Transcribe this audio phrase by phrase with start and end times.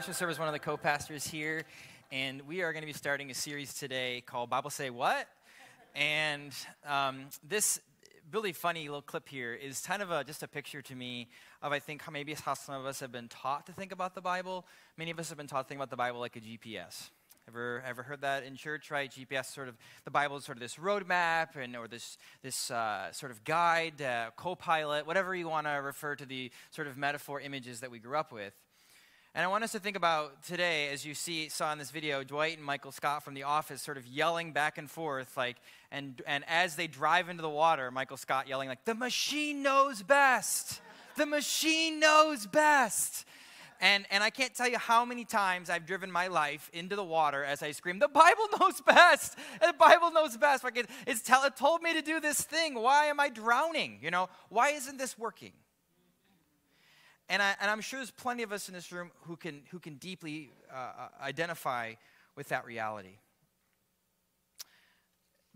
[0.00, 0.08] I'm Josh.
[0.08, 1.64] I serve as one of the co pastors here,
[2.10, 5.28] and we are going to be starting a series today called Bible Say What?
[5.94, 6.54] And
[6.86, 7.80] um, this
[8.32, 11.28] really funny little clip here is kind of a, just a picture to me
[11.60, 14.14] of, I think, how maybe how some of us have been taught to think about
[14.14, 14.64] the Bible.
[14.96, 17.10] Many of us have been taught to think about the Bible like a GPS.
[17.46, 19.10] Ever, ever heard that in church, right?
[19.10, 23.12] GPS sort of, the Bible is sort of this roadmap and, or this, this uh,
[23.12, 26.96] sort of guide, uh, co pilot, whatever you want to refer to the sort of
[26.96, 28.54] metaphor images that we grew up with.
[29.32, 32.24] And I want us to think about today, as you see saw in this video,
[32.24, 35.56] Dwight and Michael Scott from The Office sort of yelling back and forth, like,
[35.92, 40.02] and and as they drive into the water, Michael Scott yelling like, "The machine knows
[40.02, 40.80] best.
[41.16, 43.24] The machine knows best."
[43.82, 47.04] And, and I can't tell you how many times I've driven my life into the
[47.04, 49.38] water as I scream, The Bible knows best.
[49.60, 50.64] The Bible knows best.
[50.64, 52.74] Like it, it's tell, it told me to do this thing.
[52.74, 54.00] Why am I drowning?
[54.02, 55.52] You know, why isn't this working?
[57.30, 59.78] And, I, and I'm sure there's plenty of us in this room who can, who
[59.78, 61.94] can deeply uh, uh, identify
[62.34, 63.18] with that reality.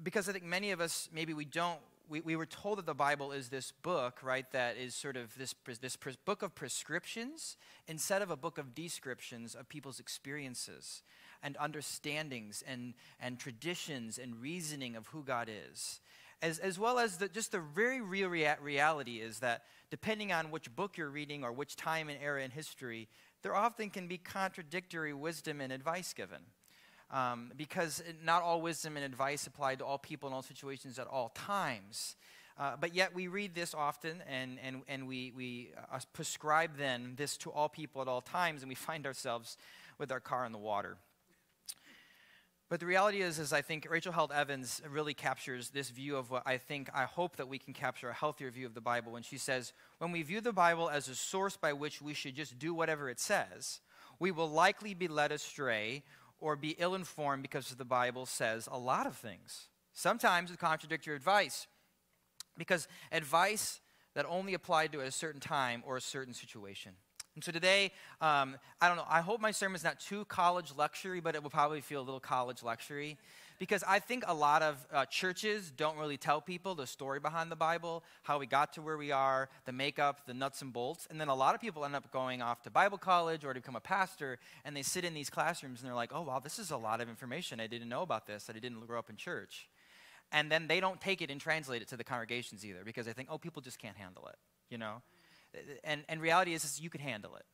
[0.01, 2.95] Because I think many of us, maybe we don't, we, we were told that the
[2.95, 7.57] Bible is this book, right, that is sort of this, this book of prescriptions
[7.89, 11.03] instead of a book of descriptions of people's experiences
[11.43, 16.01] and understandings and, and traditions and reasoning of who God is.
[16.43, 20.51] As, as well as the, just the very real rea- reality is that depending on
[20.51, 23.09] which book you're reading or which time and era in history,
[23.43, 26.41] there often can be contradictory wisdom and advice given.
[27.11, 31.07] Um, because not all wisdom and advice apply to all people in all situations at
[31.07, 32.17] all times.
[32.59, 37.15] Uh, but yet we read this often and, and, and we, we uh, prescribe then
[37.17, 39.57] this to all people at all times, and we find ourselves
[39.99, 40.97] with our car in the water.
[42.71, 46.31] But the reality is, is I think Rachel Held Evans really captures this view of
[46.31, 49.13] what I think, I hope that we can capture a healthier view of the Bible
[49.13, 52.35] when she says, when we view the Bible as a source by which we should
[52.35, 53.81] just do whatever it says,
[54.19, 56.03] we will likely be led astray
[56.39, 59.69] or be ill informed because the Bible says a lot of things.
[59.93, 61.67] Sometimes it contradicts your advice
[62.57, 63.81] because advice
[64.15, 66.93] that only applied to a certain time or a certain situation.
[67.35, 67.91] And so today,
[68.21, 71.43] um, I don't know, I hope my sermon is not too college lectury, but it
[71.43, 73.17] will probably feel a little college lectury.
[73.59, 77.53] Because I think a lot of uh, churches don't really tell people the story behind
[77.53, 81.07] the Bible, how we got to where we are, the makeup, the nuts and bolts.
[81.09, 83.61] And then a lot of people end up going off to Bible college or to
[83.61, 86.59] become a pastor, and they sit in these classrooms and they're like, oh, wow, this
[86.59, 87.61] is a lot of information.
[87.61, 89.69] I didn't know about this, that I didn't grow up in church.
[90.33, 93.13] And then they don't take it and translate it to the congregations either because they
[93.13, 94.37] think, oh, people just can't handle it,
[94.69, 95.03] you know?
[95.83, 97.45] And, and reality is, is you can handle it.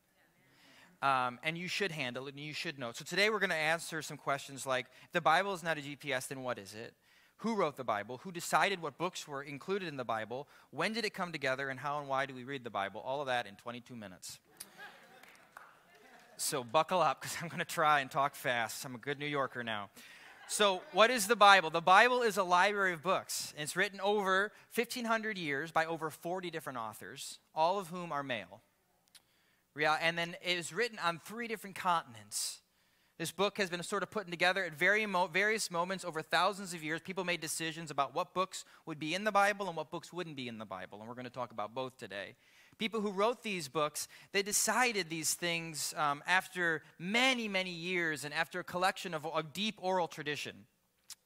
[1.07, 2.93] Um, and you should handle it and you should know.
[2.93, 6.29] So today we're going to answer some questions like the Bible is not a GPS,
[6.29, 6.93] then what is it?
[7.39, 8.21] Who wrote the Bible?
[8.25, 10.47] Who decided what books were included in the Bible?
[10.71, 11.71] When did it come together?
[11.71, 13.01] And how and why do we read the Bible?
[13.01, 14.39] All of that in 22 minutes.
[16.37, 18.85] so buckle up because I'm going to try and talk fast.
[18.85, 19.89] I'm a good New Yorker now.
[20.53, 21.71] So, what is the Bible?
[21.71, 23.55] The Bible is a library of books.
[23.57, 28.61] It's written over 1,500 years by over 40 different authors, all of whom are male.
[29.81, 32.63] And then it is written on three different continents.
[33.17, 37.01] This book has been sort of put together at various moments over thousands of years.
[37.01, 40.35] People made decisions about what books would be in the Bible and what books wouldn't
[40.35, 40.99] be in the Bible.
[40.99, 42.35] And we're going to talk about both today
[42.81, 48.33] people who wrote these books, they decided these things um, after many, many years and
[48.33, 50.65] after a collection of, of deep oral tradition.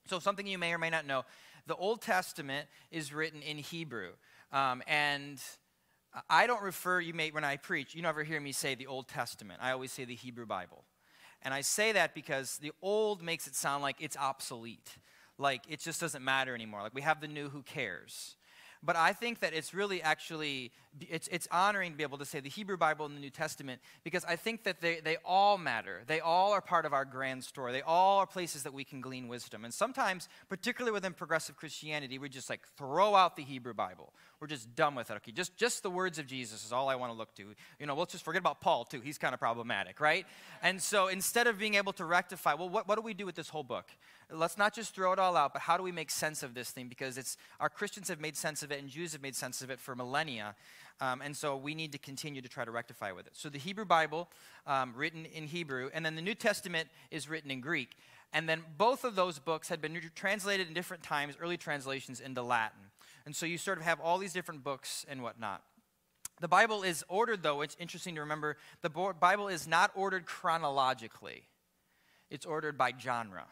[0.09, 1.25] So, something you may or may not know
[1.67, 4.11] the Old Testament is written in Hebrew.
[4.53, 5.41] Um, and
[6.29, 9.07] I don't refer, you may, when I preach, you never hear me say the Old
[9.07, 9.61] Testament.
[9.63, 10.85] I always say the Hebrew Bible.
[11.41, 14.99] And I say that because the old makes it sound like it's obsolete,
[15.39, 16.83] like it just doesn't matter anymore.
[16.83, 18.37] Like we have the new, who cares?
[18.85, 20.71] But I think that it's really actually,
[21.01, 23.81] it's, it's honoring to be able to say the Hebrew Bible and the New Testament
[24.03, 26.03] because I think that they, they all matter.
[26.07, 27.73] They all are part of our grand story.
[27.73, 29.65] They all are places that we can glean wisdom.
[29.65, 34.13] And sometimes, particularly within progressive Christianity, we just like throw out the Hebrew Bible.
[34.39, 35.15] We're just done with it.
[35.15, 37.55] Okay, just, just the words of Jesus is all I want to look to.
[37.79, 39.01] You know, we'll just forget about Paul too.
[39.01, 40.27] He's kind of problematic, right?
[40.63, 43.35] And so instead of being able to rectify, well, what, what do we do with
[43.35, 43.87] this whole book?
[44.31, 46.71] Let's not just throw it all out, but how do we make sense of this
[46.71, 46.89] thing?
[46.89, 49.71] Because it's our Christians have made sense of it and Jews have made sense of
[49.71, 50.55] it for millennia.
[51.01, 53.33] Um, and so we need to continue to try to rectify with it.
[53.35, 54.29] So the Hebrew Bible,
[54.67, 57.97] um, written in Hebrew, and then the New Testament is written in Greek.
[58.33, 62.43] And then both of those books had been translated in different times, early translations into
[62.43, 62.81] Latin.
[63.27, 65.63] And so you sort of have all these different books and whatnot.
[66.41, 71.45] The Bible is ordered, though, it's interesting to remember, the Bible is not ordered chronologically,
[72.29, 73.47] it's ordered by genre.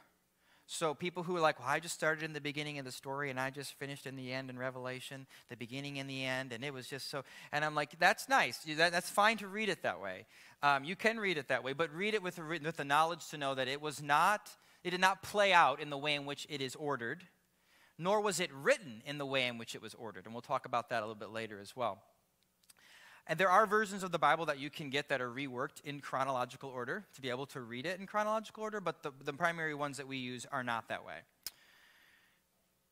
[0.72, 3.28] So people who are like, well, I just started in the beginning of the story
[3.28, 6.64] and I just finished in the end in Revelation, the beginning and the end, and
[6.64, 7.24] it was just so.
[7.52, 8.56] And I'm like, that's nice.
[8.78, 10.24] That, that's fine to read it that way.
[10.62, 13.36] Um, you can read it that way, but read it with with the knowledge to
[13.36, 14.48] know that it was not,
[14.82, 17.22] it did not play out in the way in which it is ordered,
[17.98, 20.24] nor was it written in the way in which it was ordered.
[20.24, 22.02] And we'll talk about that a little bit later as well.
[23.26, 26.00] And there are versions of the Bible that you can get that are reworked in
[26.00, 29.74] chronological order to be able to read it in chronological order, but the, the primary
[29.74, 31.18] ones that we use are not that way.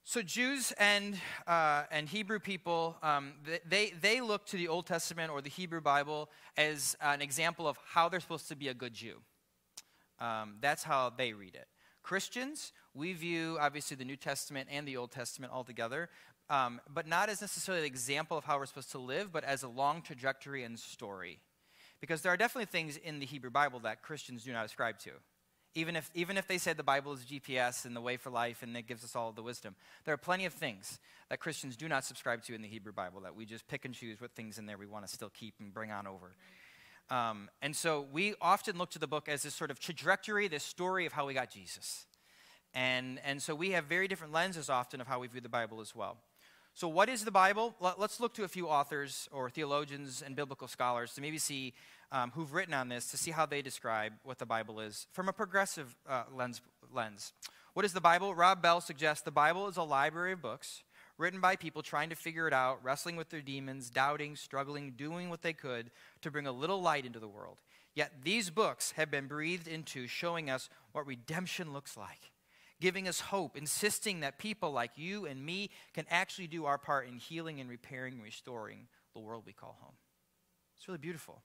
[0.04, 1.16] So, Jews and,
[1.46, 3.34] uh, and Hebrew people, um,
[3.68, 7.78] they, they look to the Old Testament or the Hebrew Bible as an example of
[7.86, 9.18] how they're supposed to be a good Jew.
[10.18, 11.66] Um, that's how they read it.
[12.02, 16.08] Christians, we view obviously the New Testament and the Old Testament all together,
[16.50, 19.62] um, but not as necessarily an example of how we're supposed to live, but as
[19.62, 21.38] a long trajectory and story.
[22.00, 25.10] Because there are definitely things in the Hebrew Bible that Christians do not ascribe to.
[25.76, 28.64] Even if, even if they say the Bible is GPS and the way for life
[28.64, 30.98] and it gives us all the wisdom, there are plenty of things
[31.28, 33.94] that Christians do not subscribe to in the Hebrew Bible that we just pick and
[33.94, 36.34] choose what things in there we want to still keep and bring on over.
[37.08, 40.64] Um, and so we often look to the book as this sort of trajectory, this
[40.64, 42.06] story of how we got Jesus.
[42.74, 45.80] And, and so we have very different lenses often of how we view the Bible
[45.80, 46.16] as well.
[46.74, 47.74] So, what is the Bible?
[47.80, 51.74] Let's look to a few authors or theologians and biblical scholars to maybe see
[52.12, 55.28] um, who've written on this to see how they describe what the Bible is from
[55.28, 56.60] a progressive uh, lens,
[56.92, 57.32] lens.
[57.74, 58.34] What is the Bible?
[58.34, 60.82] Rob Bell suggests the Bible is a library of books
[61.18, 65.28] written by people trying to figure it out, wrestling with their demons, doubting, struggling, doing
[65.28, 65.90] what they could
[66.22, 67.58] to bring a little light into the world.
[67.94, 72.30] Yet these books have been breathed into, showing us what redemption looks like
[72.80, 77.06] giving us hope, insisting that people like you and me can actually do our part
[77.06, 79.94] in healing and repairing and restoring the world we call home.
[80.76, 81.42] It's really beautiful.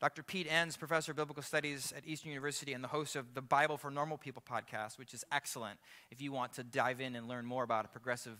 [0.00, 0.22] Dr.
[0.22, 3.76] Pete Enns, professor of biblical studies at Eastern University and the host of the Bible
[3.76, 5.80] for Normal People podcast, which is excellent
[6.12, 8.38] if you want to dive in and learn more about a progressive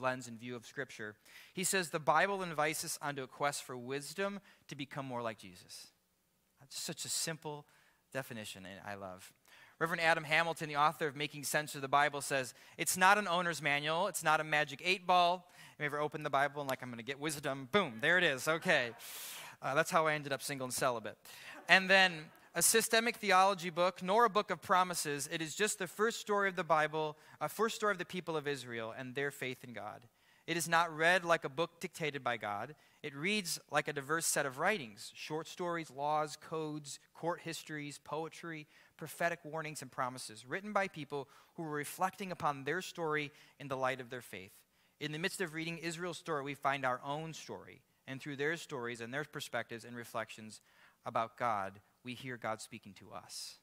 [0.00, 1.14] lens and view of Scripture.
[1.52, 5.36] He says the Bible invites us onto a quest for wisdom to become more like
[5.36, 5.88] Jesus.
[6.58, 7.66] That's such a simple
[8.10, 9.30] definition, and I love.
[9.78, 13.26] Reverend Adam Hamilton, the author of Making Sense of the Bible, says it's not an
[13.26, 15.50] owner's manual, it's not a magic eight ball.
[15.78, 17.68] You ever open the Bible and, like, I'm going to get wisdom?
[17.72, 18.46] Boom, there it is.
[18.46, 18.90] Okay.
[19.60, 21.18] Uh, that's how I ended up single and celibate.
[21.68, 22.12] And then
[22.54, 25.28] a systemic theology book, nor a book of promises.
[25.32, 28.36] It is just the first story of the Bible, a first story of the people
[28.36, 30.02] of Israel and their faith in God.
[30.46, 32.76] It is not read like a book dictated by God.
[33.02, 38.66] It reads like a diverse set of writings short stories, laws, codes, court histories, poetry,
[38.96, 43.76] prophetic warnings and promises written by people who were reflecting upon their story in the
[43.76, 44.52] light of their faith.
[45.00, 47.82] In the midst of reading Israel's story, we find our own story.
[48.06, 50.60] And through their stories and their perspectives and reflections
[51.06, 53.56] about God, we hear God speaking to us.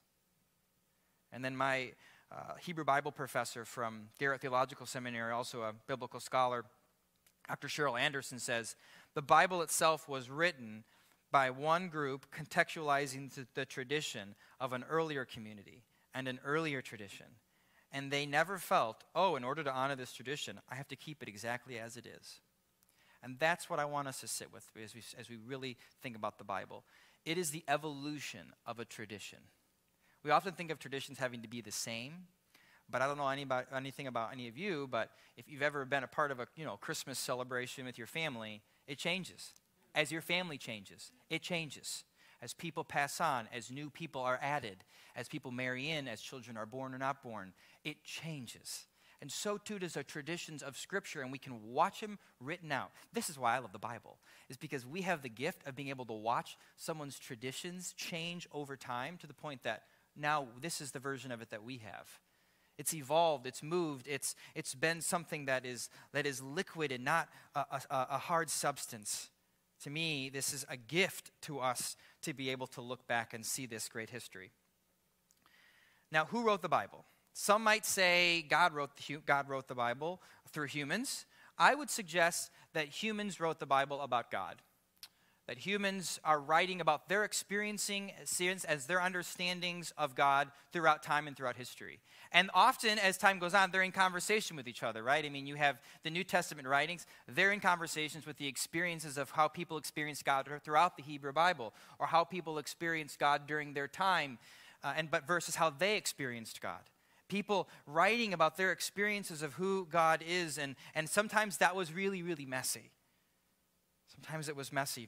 [1.32, 1.92] And then my
[2.32, 6.66] uh, Hebrew Bible professor from Garrett Theological Seminary, also a biblical scholar,
[7.48, 7.68] Dr.
[7.68, 8.76] Cheryl Anderson says,
[9.14, 10.84] The Bible itself was written
[11.32, 15.84] by one group contextualizing the tradition of an earlier community
[16.14, 17.28] and an earlier tradition.
[17.92, 21.22] And they never felt, oh, in order to honor this tradition, I have to keep
[21.22, 22.40] it exactly as it is.
[23.24, 26.16] And that's what I want us to sit with as we, as we really think
[26.16, 26.84] about the Bible.
[27.26, 29.40] It is the evolution of a tradition.
[30.24, 32.28] We often think of traditions having to be the same,
[32.90, 35.86] but I don't know any about, anything about any of you, but if you've ever
[35.86, 39.52] been a part of a you know, Christmas celebration with your family, it changes.
[39.94, 42.04] As your family changes, it changes.
[42.42, 44.84] As people pass on, as new people are added,
[45.16, 48.88] as people marry in, as children are born or not born, it changes.
[49.22, 52.92] And so too does the traditions of Scripture, and we can watch them written out.
[53.14, 54.18] This is why I love the Bible,
[54.50, 58.76] is because we have the gift of being able to watch someone's traditions change over
[58.76, 59.84] time to the point that
[60.16, 62.08] now this is the version of it that we have.
[62.80, 67.30] It's evolved, it's moved, it's, it's been something that is, that is liquid and not
[67.54, 69.30] a, a, a hard substance.
[69.84, 73.46] To me, this is a gift to us to be able to look back and
[73.46, 74.52] see this great history.
[76.12, 77.06] Now, who wrote the Bible?
[77.34, 81.26] Some might say God wrote, the, God wrote the Bible through humans.
[81.58, 84.58] I would suggest that humans wrote the Bible about God.
[85.52, 91.36] That humans are writing about their experiencing as their understandings of God throughout time and
[91.36, 92.00] throughout history.
[92.32, 95.26] And often, as time goes on, they're in conversation with each other, right?
[95.26, 99.32] I mean, you have the New Testament writings, they're in conversations with the experiences of
[99.32, 103.90] how people experienced God throughout the Hebrew Bible, or how people experienced God during their
[103.90, 104.40] time,
[104.86, 106.80] uh, and but versus how they experienced God
[107.28, 112.22] people writing about their experiences of who God is, and, and sometimes that was really,
[112.22, 112.92] really messy.
[114.14, 115.08] Sometimes it was messy.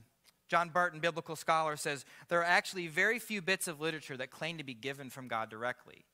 [0.53, 4.59] John Barton, biblical scholar, says there are actually very few bits of literature that claim
[4.59, 6.05] to be given from God directly,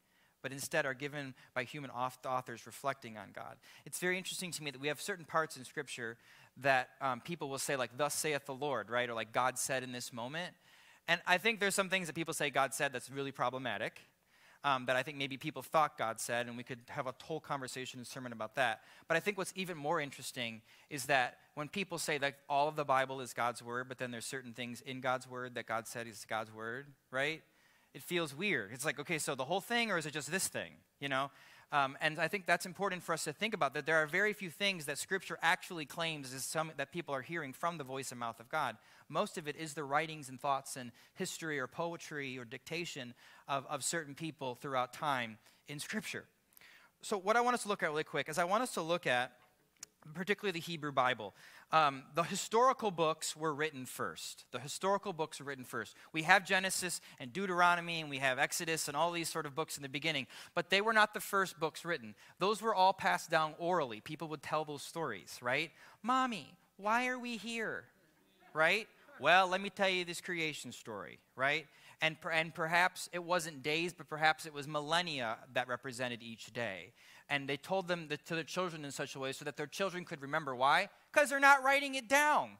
[0.42, 3.58] but instead are given by human authors reflecting on God.
[3.86, 6.16] It's very interesting to me that we have certain parts in Scripture
[6.62, 9.10] that um, people will say, like, Thus saith the Lord, right?
[9.10, 10.54] Or like, God said in this moment.
[11.10, 14.00] And I think there's some things that people say God said that's really problematic
[14.64, 17.40] um, that I think maybe people thought God said, and we could have a whole
[17.40, 18.82] conversation and sermon about that.
[19.08, 22.76] But I think what's even more interesting is that when people say that all of
[22.76, 25.88] the Bible is God's word, but then there's certain things in God's word that God
[25.88, 27.42] said is God's word, right?
[27.94, 28.72] It feels weird.
[28.74, 30.74] It's like, okay, so the whole thing, or is it just this thing?
[31.00, 31.32] You know?
[31.72, 34.34] Um, and I think that's important for us to think about that there are very
[34.34, 38.12] few things that Scripture actually claims is some that people are hearing from the voice
[38.12, 38.78] and mouth of God.
[39.08, 43.14] Most of it is the writings and thoughts and history or poetry or dictation
[43.48, 46.26] of, of certain people throughout time in Scripture.
[47.02, 48.82] So, what I want us to look at really quick is I want us to
[48.82, 49.32] look at
[50.14, 51.34] particularly the Hebrew Bible.
[51.72, 54.46] Um, the historical books were written first.
[54.52, 55.96] The historical books were written first.
[56.14, 59.78] We have Genesis and Deuteronomy, and we have Exodus and all these sort of books
[59.78, 62.16] in the beginning, but they were not the first books written.
[62.40, 64.02] Those were all passed down orally.
[64.02, 65.72] People would tell those stories, right?
[66.02, 67.84] Mommy, why are we here?
[68.54, 68.88] Right?
[69.20, 71.68] Well, let me tell you this creation story, right?
[72.02, 76.94] And, and perhaps it wasn't days, but perhaps it was millennia that represented each day
[77.30, 79.68] and they told them the, to their children in such a way so that their
[79.68, 80.56] children could remember.
[80.56, 80.90] Why?
[81.14, 82.58] Because they're not writing it down.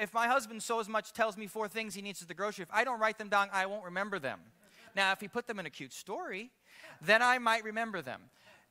[0.00, 2.62] If my husband so as much tells me four things he needs at the grocery,
[2.62, 4.40] if I don't write them down, I won't remember them.
[4.94, 6.50] Now, if he put them in a cute story,
[7.00, 8.22] then I might remember them.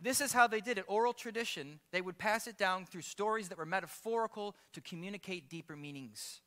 [0.01, 1.79] This is how they did it oral tradition.
[1.91, 6.41] They would pass it down through stories that were metaphorical to communicate deeper meanings.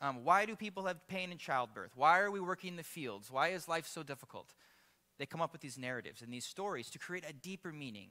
[0.00, 1.92] Um, why do people have pain in childbirth?
[1.94, 3.30] Why are we working in the fields?
[3.30, 4.52] Why is life so difficult?
[5.18, 8.08] they come up with these narratives and these stories to create a deeper meaning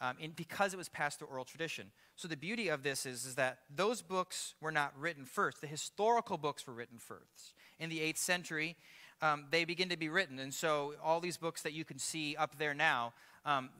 [0.00, 1.90] um, because it was passed through oral tradition.
[2.16, 5.60] So the beauty of this is, is that those books were not written first.
[5.60, 7.54] The historical books were written first.
[7.78, 8.76] In the 8th century,
[9.22, 10.38] um, they begin to be written.
[10.38, 13.70] And so all these books that you can see up there now, um,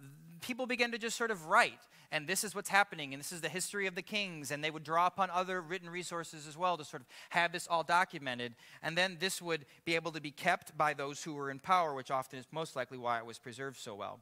[0.40, 1.78] people begin to just sort of write.
[2.12, 4.52] And this is what's happening, and this is the history of the kings.
[4.52, 7.66] And they would draw upon other written resources as well to sort of have this
[7.66, 8.54] all documented.
[8.82, 11.92] And then this would be able to be kept by those who were in power,
[11.92, 14.20] which often is most likely why it was preserved so well.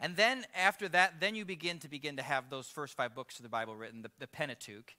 [0.00, 3.38] And then after that, then you begin to begin to have those first five books
[3.38, 4.96] of the Bible written, the, the Pentateuch.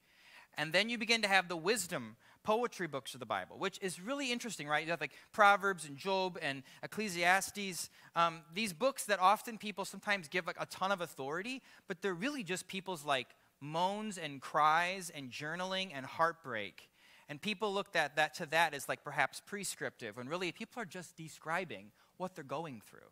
[0.58, 2.16] And then you begin to have the wisdom
[2.46, 4.86] poetry books of the Bible, which is really interesting, right?
[4.86, 10.28] You have like Proverbs and Job and Ecclesiastes, um, these books that often people sometimes
[10.28, 13.28] give like a ton of authority, but they're really just people's like
[13.60, 16.90] moans and cries and journaling and heartbreak.
[17.28, 20.86] And people looked at that to that as like perhaps prescriptive, when really people are
[20.86, 23.10] just describing what they're going through.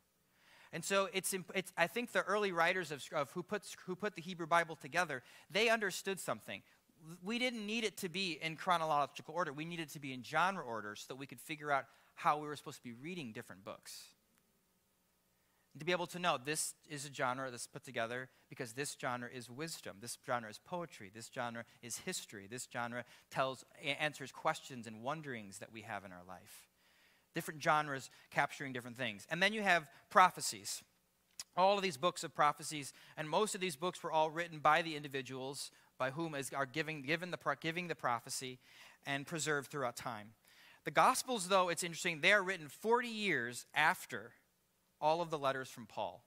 [0.71, 4.15] And so it's, it's, I think the early writers of, of who, puts, who put
[4.15, 6.61] the Hebrew Bible together, they understood something
[7.23, 9.51] we didn't need it to be in chronological order.
[9.51, 12.47] We needed to be in genre order so that we could figure out how we
[12.47, 14.03] were supposed to be reading different books.
[15.73, 18.95] And to be able to know this is a genre that's put together because this
[18.99, 23.65] genre is wisdom, this genre is poetry, this genre is history, this genre tells
[23.99, 26.69] answers questions and wonderings that we have in our life.
[27.33, 29.25] Different genres capturing different things.
[29.31, 30.83] And then you have prophecies.
[31.57, 34.83] All of these books of prophecies, and most of these books were all written by
[34.83, 38.59] the individuals by whom is, are giving, given the, giving the prophecy
[39.05, 40.29] and preserved throughout time.
[40.85, 44.31] The Gospels, though, it's interesting, they are written 40 years after
[44.99, 46.23] all of the letters from Paul.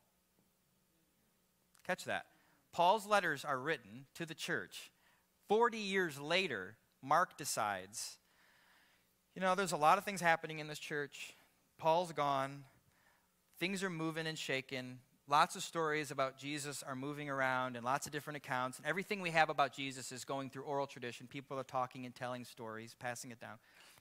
[1.87, 2.27] Catch that.
[2.73, 4.91] Paul's letters are written to the church.
[5.49, 8.19] 40 years later, Mark decides,
[9.35, 11.35] you know, there's a lot of things happening in this church.
[11.79, 12.65] Paul's gone.
[13.59, 18.07] Things are moving and shaking lots of stories about Jesus are moving around and lots
[18.07, 18.79] of different accounts.
[18.79, 21.27] And everything we have about Jesus is going through oral tradition.
[21.27, 23.59] People are talking and telling stories, passing it down.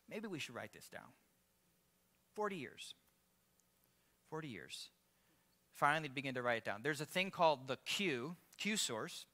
[0.10, 1.14] Maybe we should write this down.
[2.36, 2.94] 40 years.
[4.30, 4.90] 40 years.
[5.74, 6.82] Finally, begin to write it down.
[6.84, 9.26] There's a thing called the Q, Q source.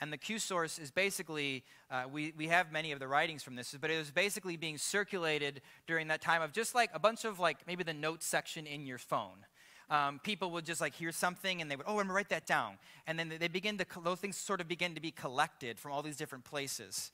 [0.00, 3.56] And the Q source is basically, uh, we, we have many of the writings from
[3.56, 7.24] this, but it was basically being circulated during that time of just like a bunch
[7.24, 9.46] of like maybe the notes section in your phone
[9.90, 12.46] um, people would just like hear something and they would, oh, I'm gonna write that
[12.46, 12.78] down.
[13.06, 16.02] And then they begin to, those things sort of begin to be collected from all
[16.02, 17.12] these different places.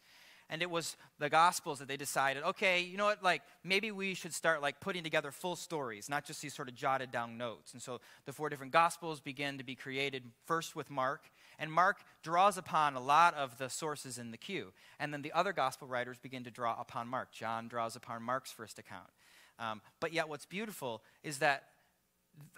[0.48, 4.12] And it was the Gospels that they decided, okay, you know what, like maybe we
[4.12, 7.72] should start like putting together full stories, not just these sort of jotted down notes.
[7.72, 11.30] And so the four different Gospels begin to be created, first with Mark.
[11.58, 14.72] And Mark draws upon a lot of the sources in the Q.
[14.98, 17.32] And then the other Gospel writers begin to draw upon Mark.
[17.32, 19.08] John draws upon Mark's first account.
[19.58, 21.64] Um, but yet, what's beautiful is that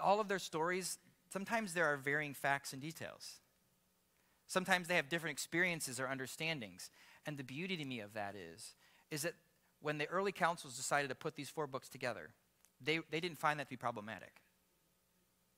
[0.00, 0.98] all of their stories,
[1.30, 3.40] sometimes there are varying facts and details.
[4.46, 6.90] Sometimes they have different experiences or understandings.
[7.26, 8.74] And the beauty to me of that is,
[9.10, 9.34] is that
[9.80, 12.30] when the early councils decided to put these four books together,
[12.80, 14.40] they, they didn't find that to be problematic.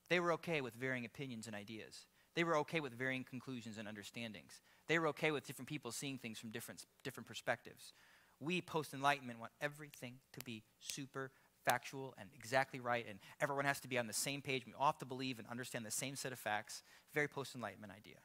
[0.09, 2.05] They were okay with varying opinions and ideas.
[2.35, 4.61] They were okay with varying conclusions and understandings.
[4.87, 7.93] They were okay with different people seeing things from different, different perspectives.
[8.39, 11.31] We, post Enlightenment, want everything to be super
[11.67, 14.65] factual and exactly right, and everyone has to be on the same page.
[14.65, 16.81] We all have to believe and understand the same set of facts.
[17.13, 18.17] Very post Enlightenment idea.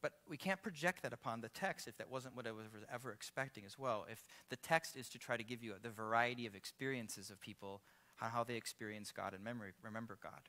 [0.00, 3.10] But we can't project that upon the text if that wasn't what I was ever
[3.10, 4.06] expecting as well.
[4.10, 7.80] If the text is to try to give you the variety of experiences of people,
[8.16, 10.42] how, how they experience God and memory, remember God.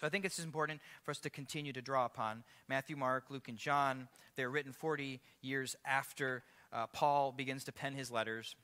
[0.00, 3.48] So I think it's important for us to continue to draw upon Matthew, Mark, Luke,
[3.48, 4.08] and John.
[4.36, 8.56] They're written 40 years after uh, Paul begins to pen his letters.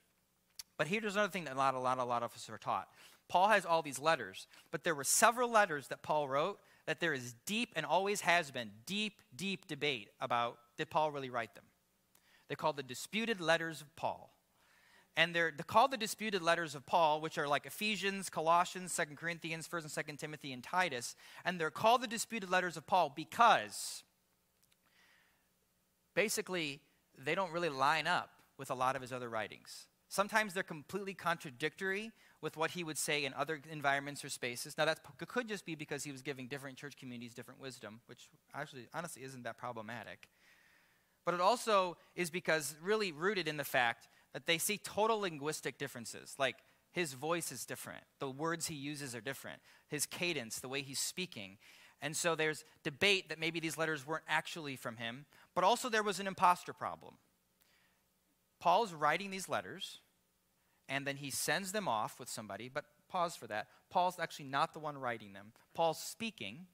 [0.79, 2.89] But here's another thing that a lot, a lot, a lot of us are taught.
[3.29, 7.13] Paul has all these letters, but there were several letters that Paul wrote that there
[7.13, 11.65] is deep and always has been deep, deep debate about did Paul really write them?
[12.47, 14.33] They're called the disputed letters of Paul.
[15.17, 19.17] And they're, they're called the disputed letters of Paul, which are like Ephesians, Colossians, Second
[19.17, 21.17] Corinthians, 1st and 2nd Timothy, and Titus.
[21.45, 24.05] And they're called the disputed letters of Paul because
[26.15, 26.81] basically
[27.19, 29.88] they don't really line up with a lot of his other writings.
[30.09, 34.79] Sometimes they're completely contradictory with what he would say in other environments or spaces.
[34.79, 38.29] Now, that could just be because he was giving different church communities different wisdom, which
[38.55, 40.29] actually, honestly, isn't that problematic.
[41.25, 45.77] But it also is because really rooted in the fact that they see total linguistic
[45.77, 46.35] differences.
[46.39, 46.57] Like
[46.91, 51.01] his voice is different, the words he uses are different, his cadence, the way he's
[51.01, 51.59] speaking.
[52.01, 56.03] And so there's debate that maybe these letters weren't actually from him, but also there
[56.03, 57.17] was an imposter problem.
[58.61, 59.99] Paul's writing these letters
[60.89, 63.67] and then he sends them off with somebody, but pause for that.
[63.91, 65.53] Paul's actually not the one writing them.
[65.75, 66.67] Paul's speaking,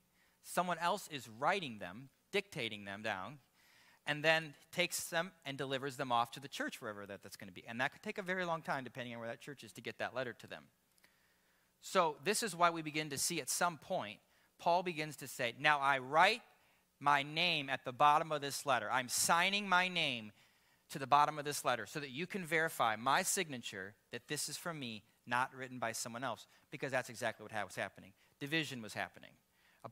[0.42, 3.38] someone else is writing them, dictating them down,
[4.06, 7.48] and then takes them and delivers them off to the church wherever that, that's going
[7.48, 7.64] to be.
[7.66, 9.80] And that could take a very long time, depending on where that church is, to
[9.80, 10.64] get that letter to them.
[11.80, 14.18] So, this is why we begin to see at some point,
[14.58, 16.42] Paul begins to say, Now I write
[17.00, 18.90] my name at the bottom of this letter.
[18.90, 20.32] I'm signing my name
[20.90, 24.48] to the bottom of this letter so that you can verify my signature that this
[24.48, 28.12] is from me, not written by someone else, because that's exactly what was happening.
[28.40, 29.30] Division was happening.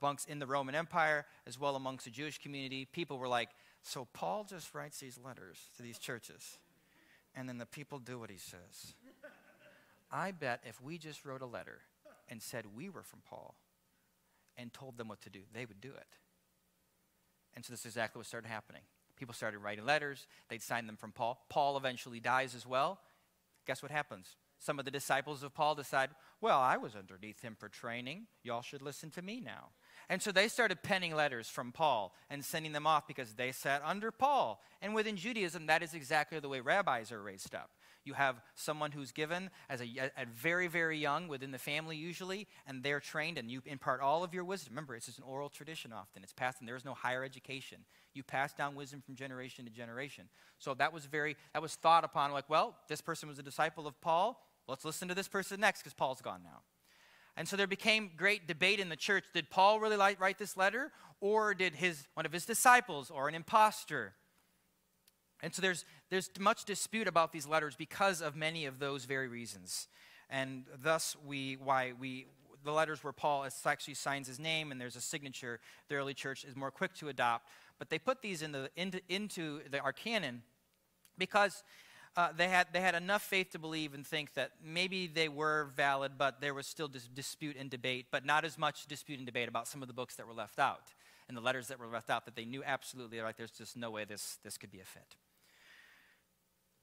[0.01, 3.51] Amongst in the Roman Empire, as well amongst the Jewish community, people were like,
[3.83, 6.59] so Paul just writes these letters to these churches,
[7.35, 8.95] and then the people do what he says.
[10.11, 11.81] I bet if we just wrote a letter
[12.29, 13.55] and said we were from Paul
[14.57, 16.17] and told them what to do, they would do it.
[17.55, 18.83] And so this is exactly what started happening.
[19.23, 20.27] People started writing letters.
[20.49, 21.39] They'd sign them from Paul.
[21.49, 22.99] Paul eventually dies as well.
[23.69, 24.35] Guess what happens?
[24.59, 28.27] Some of the disciples of Paul decide, well, I was underneath him for training.
[28.43, 29.69] Y'all should listen to me now.
[30.09, 33.81] And so they started penning letters from Paul and sending them off because they sat
[33.85, 34.61] under Paul.
[34.81, 37.71] And within Judaism, that is exactly the way rabbis are raised up.
[38.05, 39.87] You have someone who's given as a,
[40.17, 44.25] a, very, very young within the family usually, and they're trained, and you impart all
[44.25, 44.73] of your wisdom.
[44.73, 46.23] Remember, it's just an oral tradition often.
[46.23, 47.85] It's passed, and there is no higher education.
[48.15, 50.29] You pass down wisdom from generation to generation.
[50.59, 53.87] So that was very, that was thought upon like, well, this person was a disciple
[53.87, 54.45] of Paul.
[54.67, 56.62] Let's listen to this person next because Paul's gone now.
[57.37, 59.25] And so there became great debate in the church.
[59.33, 63.35] Did Paul really write this letter, or did his, one of his disciples, or an
[63.35, 64.15] impostor?
[65.43, 69.29] And so there's, there's much dispute about these letters because of many of those very
[69.29, 69.89] reasons.
[70.31, 72.27] And thus, we, why we,
[72.65, 76.45] the letters where Paul actually signs his name and there's a signature, the early church
[76.45, 77.49] is more quick to adopt.
[77.79, 80.43] But they put these in the, into, into the, our canon
[81.19, 81.65] because
[82.17, 85.71] uh, they, had, they had enough faith to believe and think that maybe they were
[85.75, 89.27] valid, but there was still dis- dispute and debate, but not as much dispute and
[89.27, 90.93] debate about some of the books that were left out
[91.29, 93.91] and the letters that were left out that they knew absolutely like there's just no
[93.91, 95.17] way this, this could be a fit.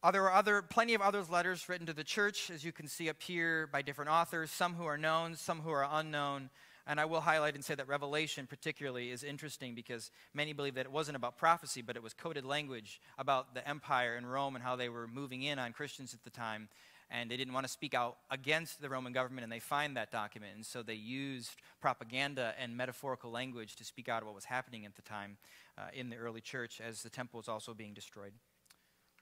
[0.01, 3.09] There are other, plenty of other letters written to the church, as you can see
[3.09, 6.49] up here, by different authors, some who are known, some who are unknown.
[6.87, 10.85] And I will highlight and say that Revelation, particularly, is interesting because many believe that
[10.85, 14.63] it wasn't about prophecy, but it was coded language about the empire and Rome and
[14.63, 16.69] how they were moving in on Christians at the time.
[17.11, 20.11] And they didn't want to speak out against the Roman government, and they find that
[20.11, 20.53] document.
[20.55, 24.95] And so they used propaganda and metaphorical language to speak out what was happening at
[24.95, 25.37] the time
[25.77, 28.31] uh, in the early church as the temple was also being destroyed.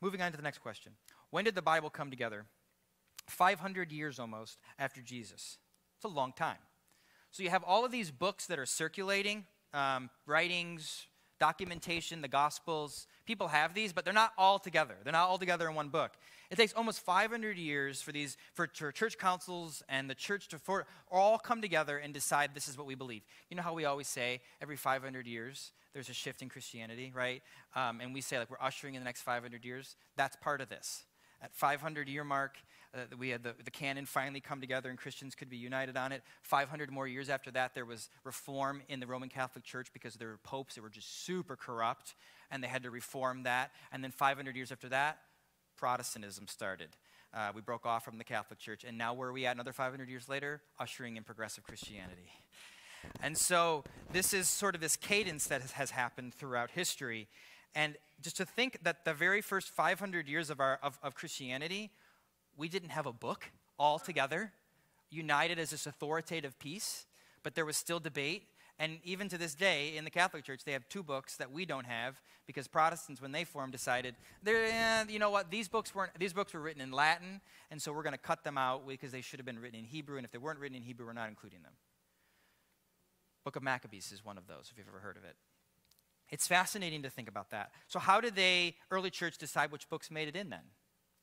[0.02, 0.94] Moving on to the next question.
[1.30, 2.46] When did the Bible come together?
[3.28, 5.58] 500 years almost after Jesus.
[5.98, 6.58] It's a long time.
[7.32, 11.08] So you have all of these books that are circulating, um, writings,
[11.40, 13.08] documentation, the Gospels.
[13.26, 14.96] People have these, but they're not all together.
[15.04, 16.14] They're not all together in one book.
[16.50, 20.86] It takes almost 500 years for these for church councils and the church to for,
[21.12, 23.24] all come together and decide this is what we believe.
[23.50, 27.42] You know how we always say every 500 years there's a shift in Christianity, right?
[27.76, 29.96] Um, and we say like we're ushering in the next 500 years.
[30.16, 31.06] That's part of this.
[31.42, 32.58] At 500 year mark,
[32.94, 36.12] uh, we had the, the canon finally come together and Christians could be united on
[36.12, 36.22] it.
[36.44, 40.28] 500 more years after that, there was reform in the Roman Catholic Church because there
[40.28, 42.14] were popes that were just super corrupt
[42.52, 43.72] and they had to reform that.
[43.92, 45.18] And then 500 years after that,
[45.78, 46.90] Protestantism started.
[47.34, 48.84] Uh, we broke off from the Catholic Church.
[48.84, 50.62] And now, where are we at another 500 years later?
[50.80, 52.30] Ushering in progressive Christianity.
[53.22, 57.28] And so, this is sort of this cadence that has, happened throughout history.
[57.76, 61.92] And just to think that the very first 500 years of, our, of, of Christianity
[62.58, 64.52] we didn't have a book all together,
[65.10, 67.06] united as this authoritative piece,
[67.44, 68.44] but there was still debate.
[68.80, 71.66] And even to this day, in the Catholic Church, they have two books that we
[71.66, 76.12] don't have because Protestants, when they formed, decided, eh, you know what, these books, weren't,
[76.20, 79.12] these books were written in Latin, and so we're going to cut them out because
[79.12, 81.14] they should have been written in Hebrew, and if they weren't written in Hebrew, we're
[81.14, 81.74] not including them.
[83.48, 85.38] Book of Maccabees is one of those, if you've ever heard of it.
[86.30, 87.72] It's fascinating to think about that.
[87.88, 90.66] So, how did they, early church, decide which books made it in then?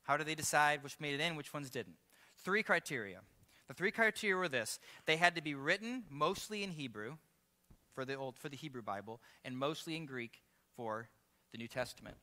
[0.05, 1.97] How do they decide which made it in, which ones didn't?
[2.39, 3.21] Three criteria.
[3.69, 7.19] The three criteria were this they had to be written mostly in Hebrew
[7.95, 10.41] for the, old, for the Hebrew Bible and mostly in Greek
[10.75, 11.11] for
[11.53, 12.17] the New Testament.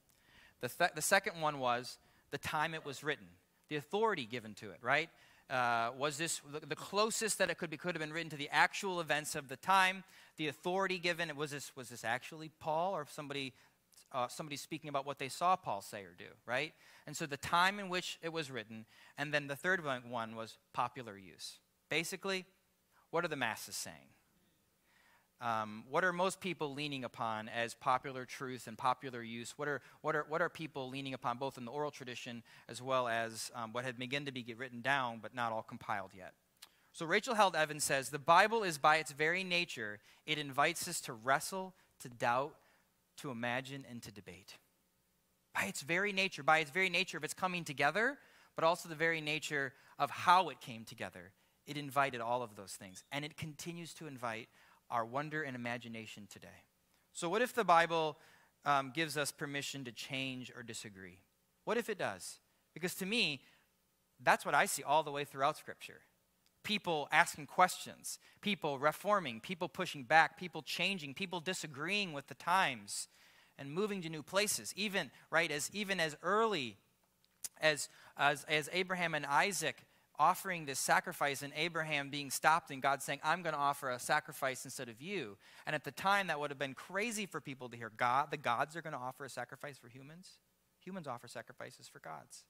[0.61, 1.99] The, th- the second one was
[2.31, 3.27] the time it was written,
[3.69, 5.11] the authority given to it, right?
[5.51, 8.47] Uh, was this the, closest that it could be could have been written to the
[8.53, 10.01] actual events of the time
[10.37, 13.53] the authority given was this was this actually paul or somebody
[14.13, 16.73] uh, somebody speaking about what they saw Paul say or do, right?
[17.07, 18.85] And so the time in which it was written,
[19.17, 21.59] and then the third one was popular use.
[21.89, 22.45] Basically,
[23.09, 24.09] what are the masses saying?
[25.41, 29.55] Um, what are most people leaning upon as popular truth and popular use?
[29.57, 32.79] What are, what are, what are people leaning upon both in the oral tradition as
[32.79, 36.33] well as um, what had begun to be written down but not all compiled yet?
[36.93, 41.01] So Rachel Held Evans says the Bible is by its very nature, it invites us
[41.01, 42.53] to wrestle, to doubt,
[43.17, 44.57] to imagine and to debate.
[45.55, 48.17] By its very nature, by its very nature of its coming together,
[48.55, 51.31] but also the very nature of how it came together,
[51.65, 53.03] it invited all of those things.
[53.11, 54.49] And it continues to invite
[54.91, 56.47] our wonder and imagination today.
[57.13, 58.17] So, what if the Bible
[58.65, 61.19] um, gives us permission to change or disagree?
[61.65, 62.39] What if it does?
[62.73, 63.41] Because to me,
[64.23, 66.01] that's what I see all the way throughout Scripture
[66.63, 73.07] people asking questions, people reforming, people pushing back, people changing, people disagreeing with the times
[73.57, 74.73] and moving to new places.
[74.75, 76.77] Even, right, as even as early
[77.59, 79.83] as, as, as Abraham and Isaac
[80.21, 83.97] offering this sacrifice and Abraham being stopped and God saying, I'm going to offer a
[83.97, 85.35] sacrifice instead of you.
[85.65, 88.37] And at the time, that would have been crazy for people to hear God, the
[88.37, 90.37] gods are going to offer a sacrifice for humans.
[90.85, 92.43] Humans offer sacrifices for gods.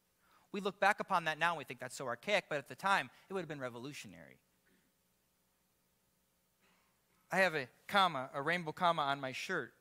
[0.52, 2.76] We look back upon that now and we think that's so archaic, but at the
[2.76, 4.40] time, it would have been revolutionary.
[7.32, 9.72] I have a comma, a rainbow comma on my shirt.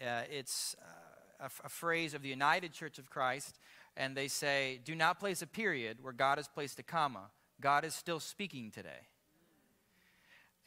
[0.00, 3.58] Uh, it's uh, a, phrase of the United Church of Christ,
[3.96, 7.30] and they say, Do not place a period where God has placed a comma.
[7.60, 9.08] God is still speaking today.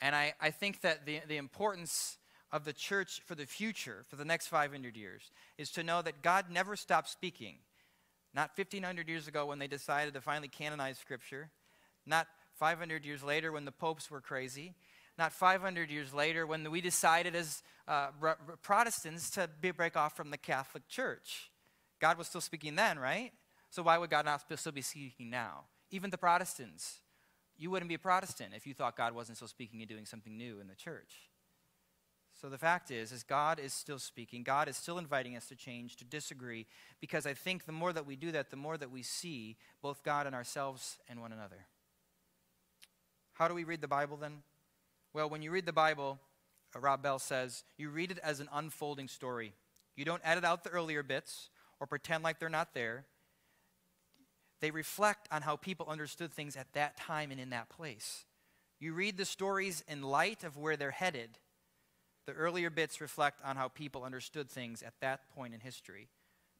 [0.01, 2.17] And I, I think that the, the importance
[2.51, 6.21] of the church for the future, for the next 500 years, is to know that
[6.21, 7.55] God never stopped speaking.
[8.35, 11.49] Not 1,500 years ago when they decided to finally canonize Scripture.
[12.05, 14.75] Not 500 years later when the popes were crazy.
[15.17, 18.07] Not 500 years later when we decided as uh,
[18.61, 21.51] Protestants to break off from the Catholic Church.
[21.99, 23.31] God was still speaking then, right?
[23.69, 25.65] So why would God not still be speaking now?
[25.91, 26.99] Even the Protestants.
[27.57, 30.37] You wouldn't be a Protestant if you thought God wasn't still speaking and doing something
[30.37, 31.29] new in the church.
[32.39, 34.43] So the fact is, is God is still speaking.
[34.43, 36.65] God is still inviting us to change, to disagree,
[36.99, 40.03] because I think the more that we do that, the more that we see both
[40.03, 41.67] God and ourselves and one another.
[43.33, 44.39] How do we read the Bible then?
[45.13, 46.19] Well, when you read the Bible,
[46.75, 49.53] uh, Rob Bell says, you read it as an unfolding story.
[49.95, 51.49] You don't edit out the earlier bits
[51.83, 53.03] or pretend like they're not there.
[54.61, 58.23] They reflect on how people understood things at that time and in that place.
[58.79, 61.39] You read the stories in light of where they're headed
[62.25, 66.07] the earlier bits reflect on how people understood things at that point in history,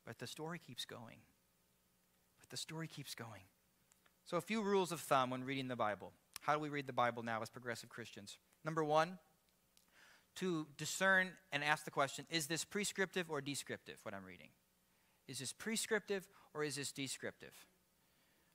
[0.05, 1.19] but the story keeps going.
[2.39, 3.43] But the story keeps going.
[4.25, 6.12] So, a few rules of thumb when reading the Bible.
[6.41, 8.38] How do we read the Bible now as progressive Christians?
[8.65, 9.17] Number one,
[10.36, 14.49] to discern and ask the question is this prescriptive or descriptive, what I'm reading?
[15.27, 17.53] Is this prescriptive or is this descriptive?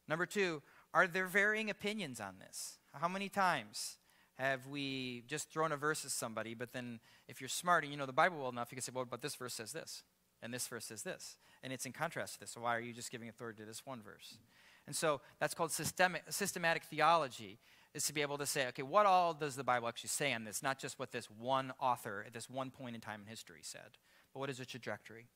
[0.07, 0.63] Number two,
[0.95, 2.79] are there varying opinions on this?
[2.93, 3.99] How many times
[4.39, 7.99] have we just thrown a verse at somebody, but then if you're smart and you
[7.99, 10.05] know the Bible well enough, you can say, well, but this verse says this,
[10.43, 12.93] and this verse says this, and it's in contrast to this, so why are you
[12.93, 14.39] just giving authority to this one verse?
[14.87, 17.59] And so that's called systemic, systematic theology,
[17.95, 20.45] is to be able to say, okay, what all does the Bible actually say on
[20.45, 20.63] this?
[20.63, 23.99] Not just what this one author at this one point in time in history said,
[24.33, 25.27] but what is the trajectory?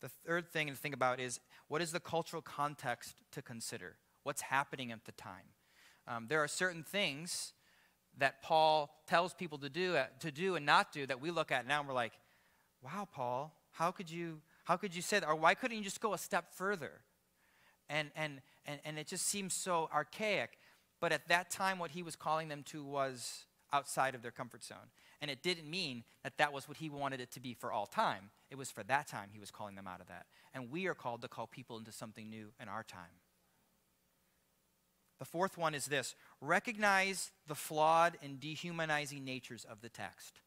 [0.00, 3.96] The third thing to think about is what is the cultural context to consider?
[4.22, 5.54] What's happening at the time?
[6.08, 7.52] Um, there are certain things
[8.18, 11.52] that Paul tells people to do, uh, to do and not do that we look
[11.52, 12.12] at now and we're like,
[12.82, 15.28] wow, Paul, how could you, how could you say that?
[15.28, 16.92] Or why couldn't you just go a step further?
[17.88, 20.58] And, and, and, and it just seems so archaic.
[21.00, 24.64] But at that time, what he was calling them to was outside of their comfort
[24.64, 24.90] zone.
[25.20, 27.86] And it didn't mean that that was what he wanted it to be for all
[27.86, 28.30] time.
[28.50, 30.26] It was for that time he was calling them out of that.
[30.54, 33.20] And we are called to call people into something new in our time.
[35.18, 40.40] The fourth one is this recognize the flawed and dehumanizing natures of the text.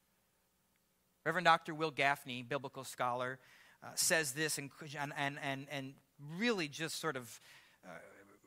[1.26, 1.76] Reverend Dr.
[1.76, 3.40] Wil Gafney, biblical scholar,
[3.84, 4.72] uh, says this and,
[5.16, 5.94] and, and, and
[6.38, 7.40] really just sort of
[7.86, 7.90] uh,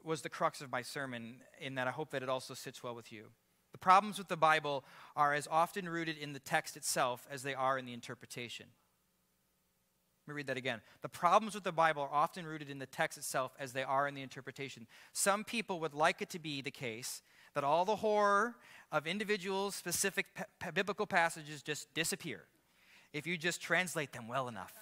[0.04, 2.94] was the crux of my sermon in that I hope that it also sits well
[2.94, 3.26] with you.
[3.76, 4.86] The problems with the Bible
[5.16, 8.64] are as often rooted in the text itself as they are in the interpretation.
[10.26, 10.80] Let me read that again.
[11.02, 14.08] The problems with the Bible are often rooted in the text itself as they are
[14.08, 14.86] in the interpretation.
[15.12, 17.20] Some people would like it to be the case
[17.52, 18.54] that all the horror
[18.90, 20.24] of individual specific
[20.72, 22.44] biblical passages just disappear
[23.12, 24.72] if you just translate them well enough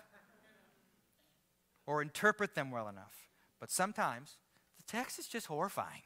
[1.85, 3.27] or interpret them well enough.
[3.59, 4.37] But sometimes
[4.77, 6.03] the text is just horrifying.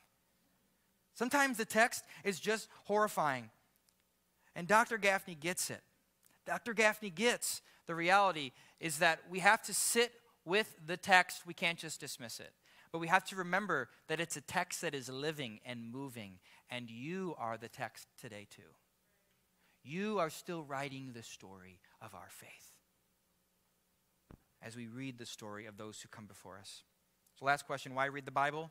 [1.19, 3.51] Sometimes the text is just horrifying.
[4.55, 4.99] And Dr.
[4.99, 5.81] Gafney gets it.
[6.47, 6.75] Dr.
[6.75, 10.13] Gafney gets the reality is that we have to sit
[10.45, 11.45] with the text.
[11.45, 12.53] We can't just dismiss it.
[12.93, 16.39] But we have to remember that it's a text that is living and moving,
[16.71, 18.71] and you are the text today, too.
[19.83, 22.75] You are still writing the story of our faith
[24.63, 26.85] as we read the story of those who come before us.
[27.41, 28.71] So, last question why read the Bible?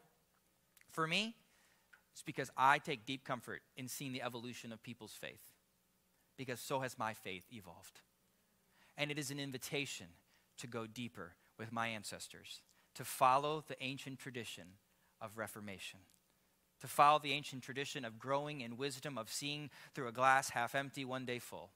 [0.90, 1.36] For me,
[2.18, 5.44] it's because I take deep comfort in seeing the evolution of people's faith,
[6.36, 8.02] because so has my faith evolved.
[8.98, 10.08] And it is an invitation
[10.58, 12.64] to go deeper with my ancestors,
[12.96, 14.64] to follow the ancient tradition
[15.22, 16.00] of Reformation,
[16.82, 20.74] to follow the ancient tradition of growing in wisdom, of seeing through a glass half
[20.74, 21.70] empty, one day full.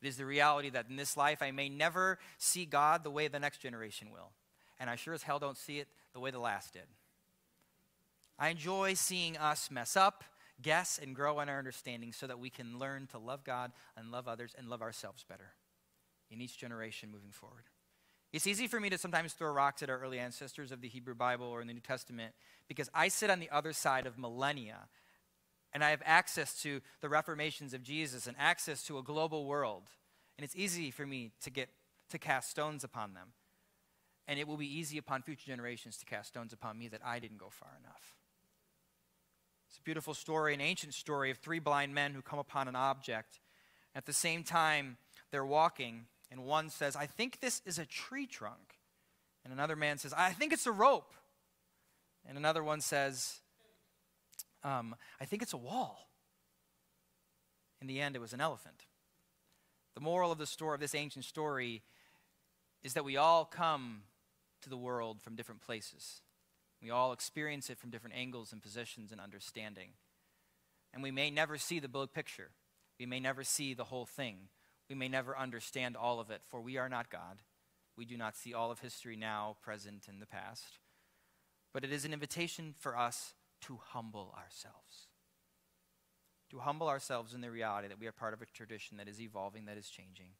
[0.00, 3.28] It is the reality that in this life I may never see God the way
[3.28, 4.30] the next generation will.
[4.80, 6.86] And I sure as hell don't see it the way the last did.
[8.38, 10.24] I enjoy seeing us mess up,
[10.62, 14.10] guess, and grow in our understanding so that we can learn to love God and
[14.10, 15.54] love others and love ourselves better
[16.30, 17.64] in each generation moving forward.
[18.32, 21.14] It's easy for me to sometimes throw rocks at our early ancestors of the Hebrew
[21.14, 22.34] Bible or in the New Testament
[22.68, 24.88] because I sit on the other side of millennia
[25.72, 29.84] and I have access to the reformations of Jesus and access to a global world.
[30.36, 31.70] And it's easy for me to get
[32.10, 33.28] to cast stones upon them.
[34.26, 37.18] And it will be easy upon future generations to cast stones upon me that I
[37.18, 38.17] didn't go far enough.
[39.68, 42.76] It's a beautiful story, an ancient story of three blind men who come upon an
[42.76, 43.40] object.
[43.94, 44.96] At the same time,
[45.30, 48.78] they're walking, and one says, I think this is a tree trunk.
[49.44, 51.14] And another man says, I think it's a rope.
[52.26, 53.40] And another one says,
[54.64, 56.08] um, I think it's a wall.
[57.80, 58.86] In the end, it was an elephant.
[59.94, 61.82] The moral of the story of this ancient story
[62.82, 64.02] is that we all come
[64.62, 66.20] to the world from different places.
[66.82, 69.90] We all experience it from different angles and positions and understanding.
[70.94, 72.50] And we may never see the big picture.
[72.98, 74.48] We may never see the whole thing.
[74.88, 77.42] We may never understand all of it, for we are not God.
[77.96, 80.78] We do not see all of history now, present, and the past.
[81.74, 85.08] But it is an invitation for us to humble ourselves.
[86.50, 89.20] To humble ourselves in the reality that we are part of a tradition that is
[89.20, 90.30] evolving, that is changing,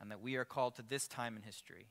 [0.00, 1.88] and that we are called to this time in history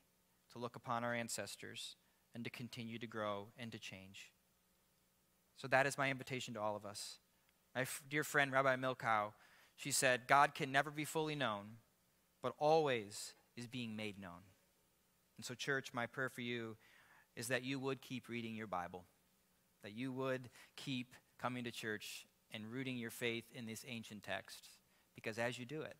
[0.52, 1.96] to look upon our ancestors
[2.36, 4.30] and to continue to grow and to change.
[5.56, 7.16] So that is my invitation to all of us.
[7.74, 9.32] My f- dear friend, Rabbi Milkow,
[9.74, 11.78] she said, God can never be fully known,
[12.42, 14.44] but always is being made known.
[15.38, 16.76] And so, church, my prayer for you
[17.36, 19.04] is that you would keep reading your Bible,
[19.82, 24.68] that you would keep coming to church and rooting your faith in this ancient text,
[25.14, 25.96] because as you do it,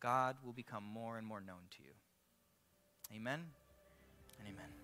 [0.00, 1.92] God will become more and more known to you.
[3.14, 3.40] Amen
[4.38, 4.83] and amen.